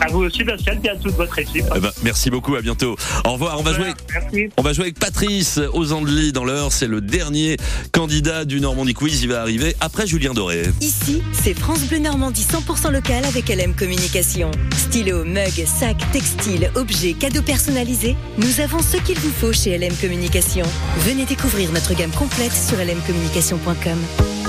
[0.00, 1.64] À vous aussi, Pascal, et à toute votre équipe.
[1.74, 2.96] Eh ben, merci beaucoup, à bientôt.
[3.24, 3.58] Au revoir.
[3.58, 3.92] On va jouer.
[4.12, 4.48] Merci.
[4.56, 6.72] On va jouer avec Patrice aux Andelys dans l'heure.
[6.72, 7.56] C'est le dernier
[7.92, 9.22] candidat du Normandie Quiz.
[9.22, 10.64] Il va arriver après Julien Doré.
[10.80, 14.50] Ici, c'est France Bleu Normandie 100% local avec LM Communication.
[14.76, 19.94] Stylo, mug, sac, textile, objets, cadeaux personnalisés, nous avons ce qu'il vous faut chez LM
[19.96, 20.66] Communication.
[20.98, 24.45] Venez découvrir notre gamme complète sur lmcommunication.com.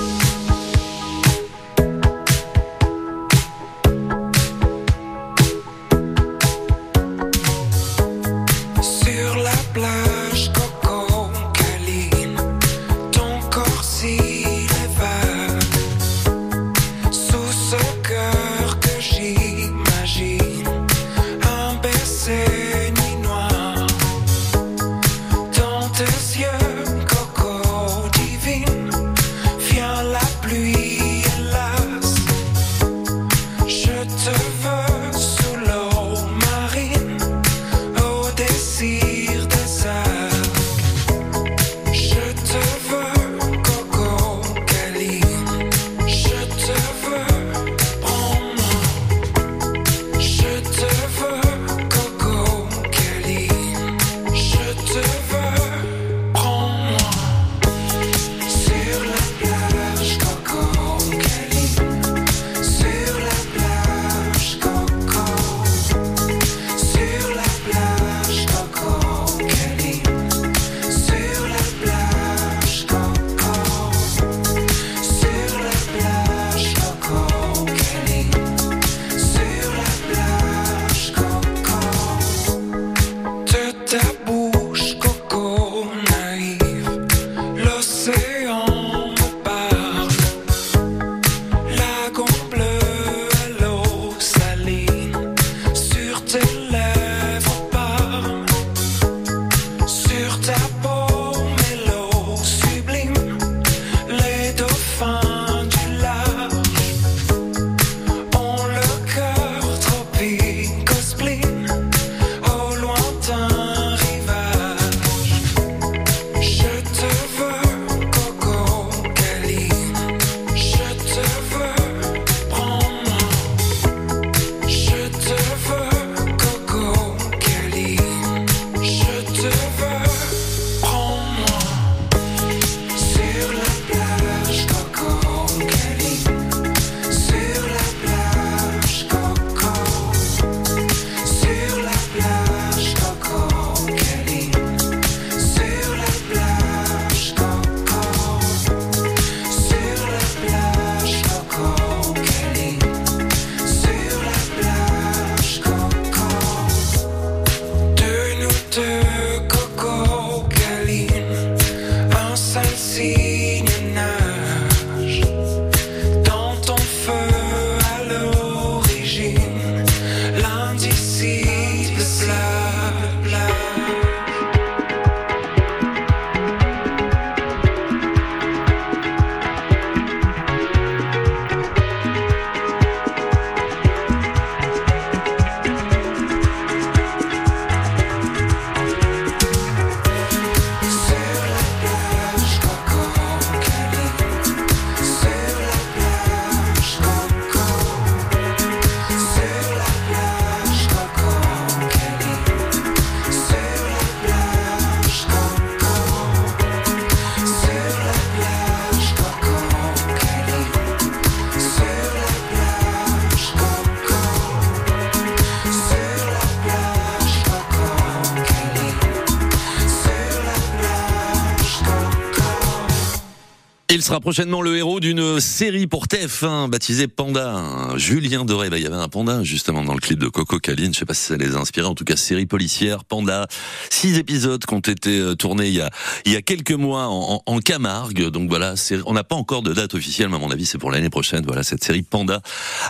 [224.08, 227.90] sera prochainement le héros d'une série pour TF1 baptisée Panda.
[227.96, 230.94] Julien Doré, bah, il y avait un panda justement dans le clip de Coco Caline.
[230.94, 231.86] Je sais pas si ça les a inspirés.
[231.88, 233.46] En tout cas, série policière Panda.
[233.90, 235.90] Six épisodes qui ont été euh, tournés il y a
[236.24, 238.30] il y a quelques mois en, en- Camargue.
[238.30, 240.90] Donc voilà, on n'a pas encore de date officielle, mais à mon avis, c'est pour
[240.90, 241.44] l'année prochaine.
[241.44, 242.40] Voilà cette série Panda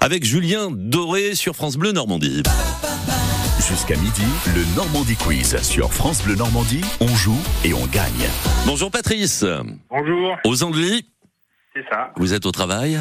[0.01, 2.45] avec Julien Doré sur France Bleu Normandie.
[3.59, 4.23] Jusqu'à midi,
[4.55, 6.81] le Normandie Quiz sur France Bleu Normandie.
[7.01, 8.29] On joue et on gagne.
[8.67, 9.45] Bonjour Patrice.
[9.91, 11.03] Bonjour, Aux Anglais,
[11.75, 12.13] c'est ça.
[12.17, 12.99] vous êtes au travail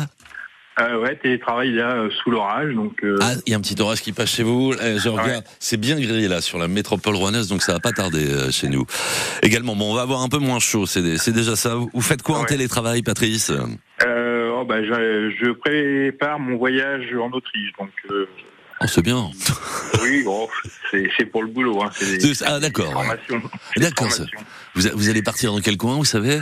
[0.80, 2.94] Euh, ouais, télétravail là euh, sous l'orage, donc.
[3.04, 4.74] euh, Ah, il y a un petit orage qui passe chez vous.
[4.82, 7.92] Eh, je regarde, c'est bien gris là sur la métropole rouennaise, donc ça va pas
[7.94, 8.86] tarder euh, chez nous.
[9.44, 10.86] Également, bon, on va avoir un peu moins chaud.
[10.86, 11.76] C'est dé- c'est déjà ça.
[11.76, 13.52] Vous faites quoi en télétravail, Patrice?
[14.06, 17.90] Euh, oh, bah, je, je prépare mon voyage en Autriche, donc.
[18.82, 19.30] Euh, Oh, c'est bien.
[20.04, 20.48] oui, bon,
[20.92, 21.82] c'est pour le boulot.
[21.84, 23.04] Hein, des- Ah, d'accord.
[23.78, 24.10] D'accord.
[24.76, 26.40] Vous, vous allez partir dans quel coin, vous savez?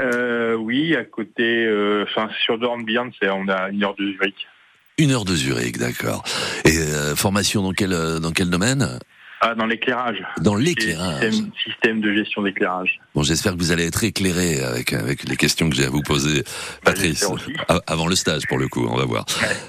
[0.00, 4.46] Euh, oui, à côté, euh, enfin sur Dornbirn, c'est on a une heure de Zurich.
[4.98, 6.22] Une heure de Zurich, d'accord.
[6.64, 8.98] Et euh, formation dans quel euh, dans quel domaine?
[9.44, 10.22] Ah, dans l'éclairage.
[10.40, 11.32] Dans l'éclairage.
[11.32, 13.00] Système, système de gestion d'éclairage.
[13.12, 16.00] Bon, j'espère que vous allez être éclairé avec avec les questions que j'ai à vous
[16.00, 16.44] poser,
[16.84, 17.26] Patrice.
[17.68, 19.26] A- Avant le stage, pour le coup, on va voir.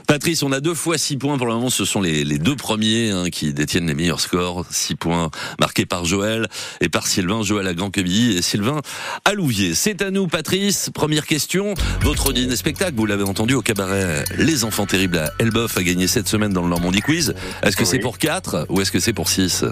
[0.07, 1.71] Patrice, on a deux fois six points pour le moment.
[1.71, 4.63] Ce sont les, les deux premiers hein, qui détiennent les meilleurs scores.
[4.69, 6.47] Six points marqués par Joël
[6.79, 7.41] et par Sylvain.
[7.41, 8.79] Joël à Grand-Quevilly et Sylvain
[9.25, 9.73] à Louviers.
[9.73, 10.91] C'est à nous, Patrice.
[10.93, 11.73] Première question.
[12.01, 16.05] Votre dîner spectacle, vous l'avez entendu au cabaret Les Enfants Terribles à Elbeuf a gagné
[16.07, 17.33] cette semaine dans le Normandie Quiz.
[17.63, 19.62] Est-ce que c'est pour 4 ou est-ce que c'est pour 6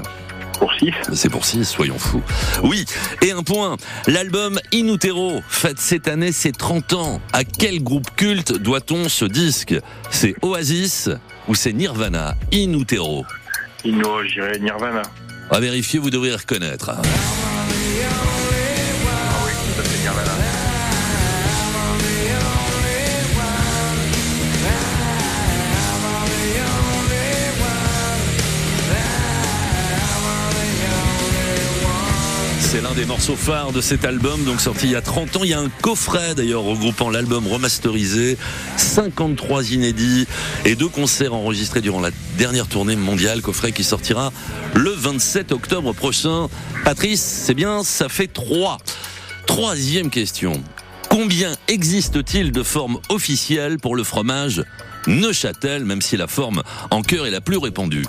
[0.60, 2.22] Pour 6 C'est pour 6, soyons fous.
[2.64, 2.86] Oui,
[3.22, 3.78] et un point.
[4.08, 7.22] L'album In Utero fête cette année ses 30 ans.
[7.34, 9.76] À quel groupe culte doit-on ce disque?
[10.12, 11.10] C'est Oasis
[11.48, 12.36] ou c'est Nirvana?
[12.54, 13.26] In Utero
[13.84, 15.02] Inno, je dirais Nirvana.
[15.50, 16.92] À vérifier, vous devriez reconnaître.
[32.72, 35.44] C'est l'un des morceaux phares de cet album, donc sorti il y a 30 ans.
[35.44, 38.38] Il y a un coffret d'ailleurs regroupant l'album remasterisé,
[38.78, 40.26] 53 inédits
[40.64, 43.42] et deux concerts enregistrés durant la dernière tournée mondiale.
[43.42, 44.32] Coffret qui sortira
[44.74, 46.48] le 27 octobre prochain.
[46.86, 48.78] Patrice, c'est bien, ça fait 3.
[49.48, 50.54] Troisième question.
[51.10, 54.64] Combien existe-t-il de formes officielles pour le fromage
[55.08, 58.06] Neuchâtel, même si la forme en cœur est la plus répandue?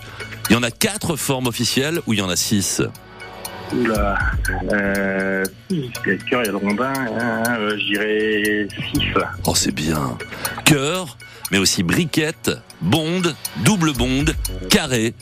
[0.50, 2.80] Il y en a quatre formes officielles ou il y en a six?
[3.74, 4.18] Oula.
[4.72, 6.92] Euh, le cœur, il y a le rondin.
[6.92, 9.00] hein, euh, je dirais 6.
[9.46, 10.16] Oh, c'est bien.
[10.64, 11.16] Cœur,
[11.50, 12.50] mais aussi briquette,
[12.80, 14.34] bonde, double bonde,
[14.68, 15.14] carré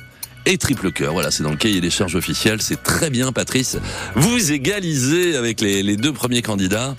[0.47, 1.13] et triple cœur.
[1.13, 2.61] Voilà, c'est dans le cahier des charges officielles.
[2.63, 3.79] C'est très bien, Patrice.
[4.17, 6.97] Vous égalisez avec les, les deux premiers candidats.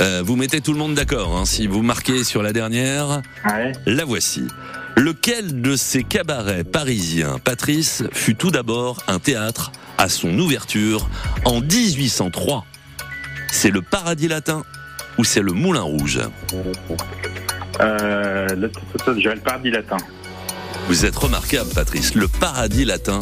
[0.00, 1.36] Euh, vous mettez tout le monde d'accord.
[1.36, 1.46] hein.
[1.46, 3.22] Si vous marquez sur la dernière,
[3.86, 4.46] la voici.
[4.98, 11.08] Lequel de ces cabarets parisiens, Patrice, fut tout d'abord un théâtre à son ouverture
[11.44, 12.64] en 1803
[13.50, 14.64] C'est le Paradis Latin
[15.18, 16.20] ou c'est le Moulin Rouge?
[17.80, 18.48] Euh,
[19.06, 19.96] je dirais le paradis latin.
[20.88, 22.14] Vous êtes remarquable, Patrice.
[22.14, 23.18] Le Paradis Latin,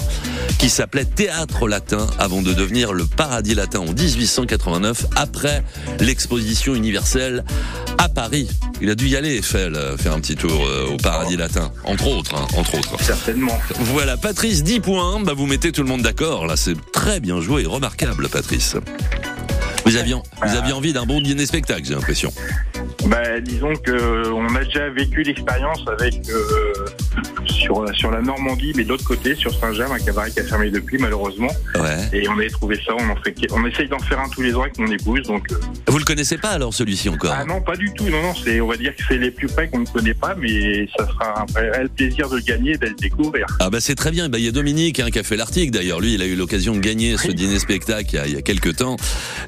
[0.59, 5.65] qui s'appelait Théâtre Latin avant de devenir le Paradis Latin en 1889, après
[5.99, 7.43] l'exposition universelle
[7.97, 8.49] à Paris.
[8.83, 11.73] Il a dû y aller, Eiffel, euh, faire un petit tour euh, au Paradis Latin,
[11.85, 13.03] entre autres, hein, entre autres.
[13.03, 13.59] Certainement.
[13.81, 15.21] Voilà, Patrice, 10 points.
[15.21, 16.47] Bah, vous mettez tout le monde d'accord.
[16.47, 18.77] Là, c'est très bien joué et remarquable, Patrice.
[19.87, 22.33] Vous aviez, vous aviez envie d'un bon dîner spectacle, j'ai l'impression.
[23.07, 26.73] Bah, disons que on a déjà vécu l'expérience avec euh,
[27.47, 30.71] sur sur la Normandie, mais de l'autre côté, sur Saint-James, un cabaret qui a fermé
[30.71, 31.51] depuis malheureusement.
[31.77, 32.09] Ouais.
[32.13, 34.55] Et on avait trouvé ça, on en fait, on essaye d'en faire un tous les
[34.55, 35.51] ans avec mon épouse, donc.
[35.53, 35.57] euh,
[35.89, 38.05] Vous le connaissez pas alors celui-ci encore ah non, pas du tout.
[38.09, 40.35] Non, non, c'est, on va dire que c'est les plus près qu'on ne connaît pas,
[40.39, 43.47] mais ça sera un réel plaisir de le gagner et de le découvrir.
[43.61, 44.29] Ah bah c'est très bien.
[44.29, 46.01] Bah, il y a Dominique hein, qui a fait l'article d'ailleurs.
[46.01, 48.97] Lui, il a eu l'occasion de gagner ce dîner spectacle il y a, quelques temps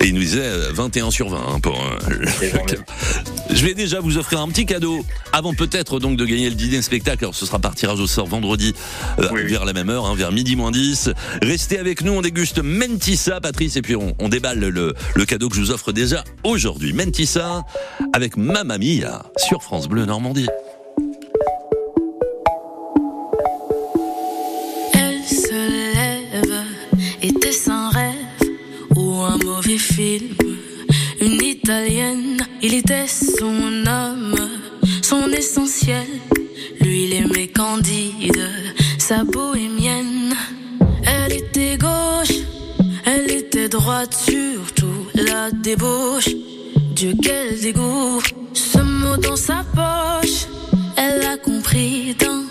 [0.00, 1.78] et il nous disait euh, 21 sur 20 hein, pour.
[2.10, 2.24] euh,
[3.54, 6.82] Je vais déjà vous offrir un petit cadeau avant peut-être donc de gagner le dîner
[6.82, 7.24] spectacle.
[7.24, 8.74] Alors ce sera par tirage au sort vendredi
[9.20, 11.10] euh, vers la même heure, hein, vers midi moins 10.
[11.40, 15.48] Restez avec nous, on déguste Mentissa, Patrice, et puis on, on déballe le, le cadeau
[15.48, 16.92] que je vous offre déjà aujourd'hui.
[16.92, 17.62] Mentissa
[18.12, 20.48] avec Mamma Mia sur France Bleu Normandie.
[24.92, 26.64] Elle se lève,
[27.22, 28.14] était-ce un rêve
[28.96, 30.34] ou un mauvais film
[31.20, 34.34] Une italienne, il était son homme,
[35.02, 36.02] son essentiel.
[36.86, 38.48] Lui, il aimait Candide,
[38.96, 40.36] sa bohémienne.
[41.04, 42.36] Elle était gauche,
[43.04, 46.28] elle était droite, surtout la débauche.
[46.94, 48.22] Dieu, quel dégoût.
[48.52, 50.46] Ce mot dans sa poche,
[50.96, 52.44] elle a compris d'un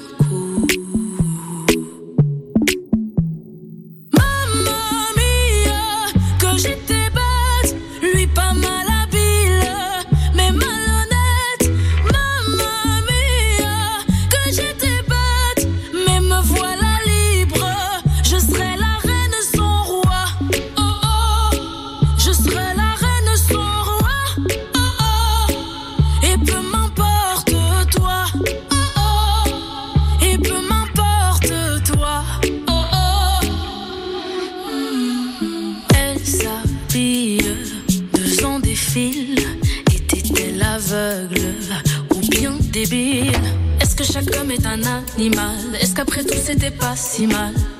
[46.46, 47.75] c'était pas si mal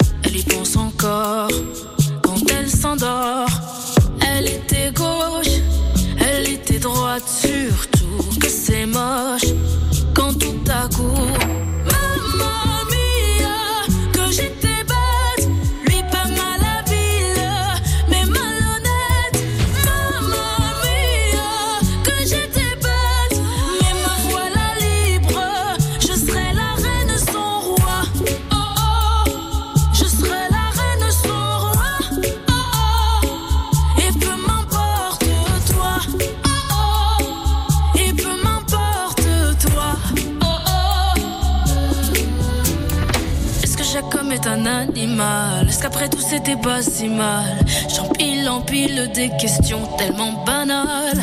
[43.98, 47.58] Homme est un animal Est-ce qu'après tout c'était pas si mal?
[47.96, 51.22] J'empile, empile des questions tellement banales.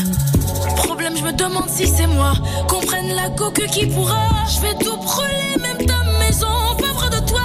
[0.76, 2.32] Problème, je me demande si c'est moi.
[2.68, 4.26] Comprenne la coque qui pourra.
[4.48, 6.46] Je vais tout brûler, même ta maison,
[6.78, 7.42] pauvre de toi.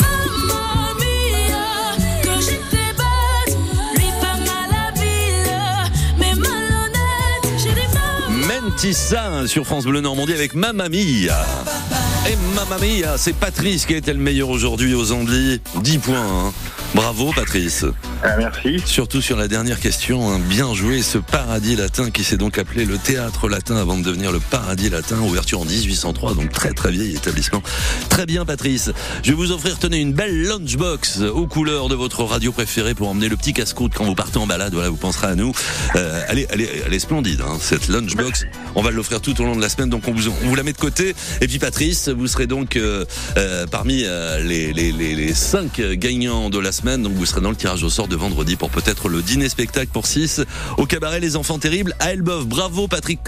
[0.00, 3.56] Mamma mia, que j'étais bête,
[3.96, 5.52] lui pas mal habile,
[6.18, 7.62] mais malhonnête.
[7.62, 8.60] J'ai des mains.
[8.60, 11.46] Mentissa sur France Bleu Normandie avec Mamma Mia.
[12.26, 12.36] Et
[13.18, 15.60] C'est Patrice qui a été le meilleur aujourd'hui aux Andelys.
[15.82, 16.16] 10 points.
[16.46, 16.52] hein.
[16.94, 17.84] Bravo Patrice.
[18.38, 18.80] merci.
[18.86, 20.38] Surtout sur la dernière question, hein.
[20.38, 24.30] bien joué ce paradis latin qui s'est donc appelé le théâtre latin avant de devenir
[24.30, 27.62] le paradis latin, ouverture en 1803, donc très très vieil établissement.
[28.10, 28.92] Très bien Patrice.
[29.24, 33.08] Je vais vous offrir, tenez, une belle lunchbox aux couleurs de votre radio préférée pour
[33.08, 35.52] emmener le petit casse-croûte quand vous partez en balade, voilà, vous penserez à nous.
[35.96, 38.44] Euh, elle, est, elle, est, elle est splendide, hein, cette lunchbox.
[38.76, 40.62] On va l'offrir tout au long de la semaine, donc on vous, on vous la
[40.62, 41.14] met de côté.
[41.40, 43.04] Et puis Patrice, vous serez donc euh,
[43.36, 47.40] euh, parmi euh, les, les, les, les cinq gagnants de la semaine, donc vous serez
[47.40, 50.42] dans le tirage au sort de vendredi pour peut-être le dîner spectacle pour 6
[50.78, 52.46] au cabaret Les Enfants Terribles à Elbeuf.
[52.46, 53.20] Bravo Patrick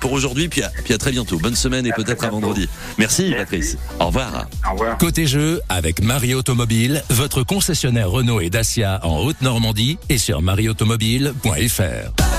[0.00, 1.38] pour aujourd'hui, puis à, puis à très bientôt.
[1.38, 2.68] Bonne semaine et peut-être à vendredi.
[2.98, 3.76] Merci, Patrice.
[4.00, 4.46] Au revoir.
[4.66, 4.98] Au revoir.
[4.98, 12.37] Côté jeu, avec Marie Automobile, votre concessionnaire Renault et Dacia en Haute-Normandie et sur marieautomobile.fr.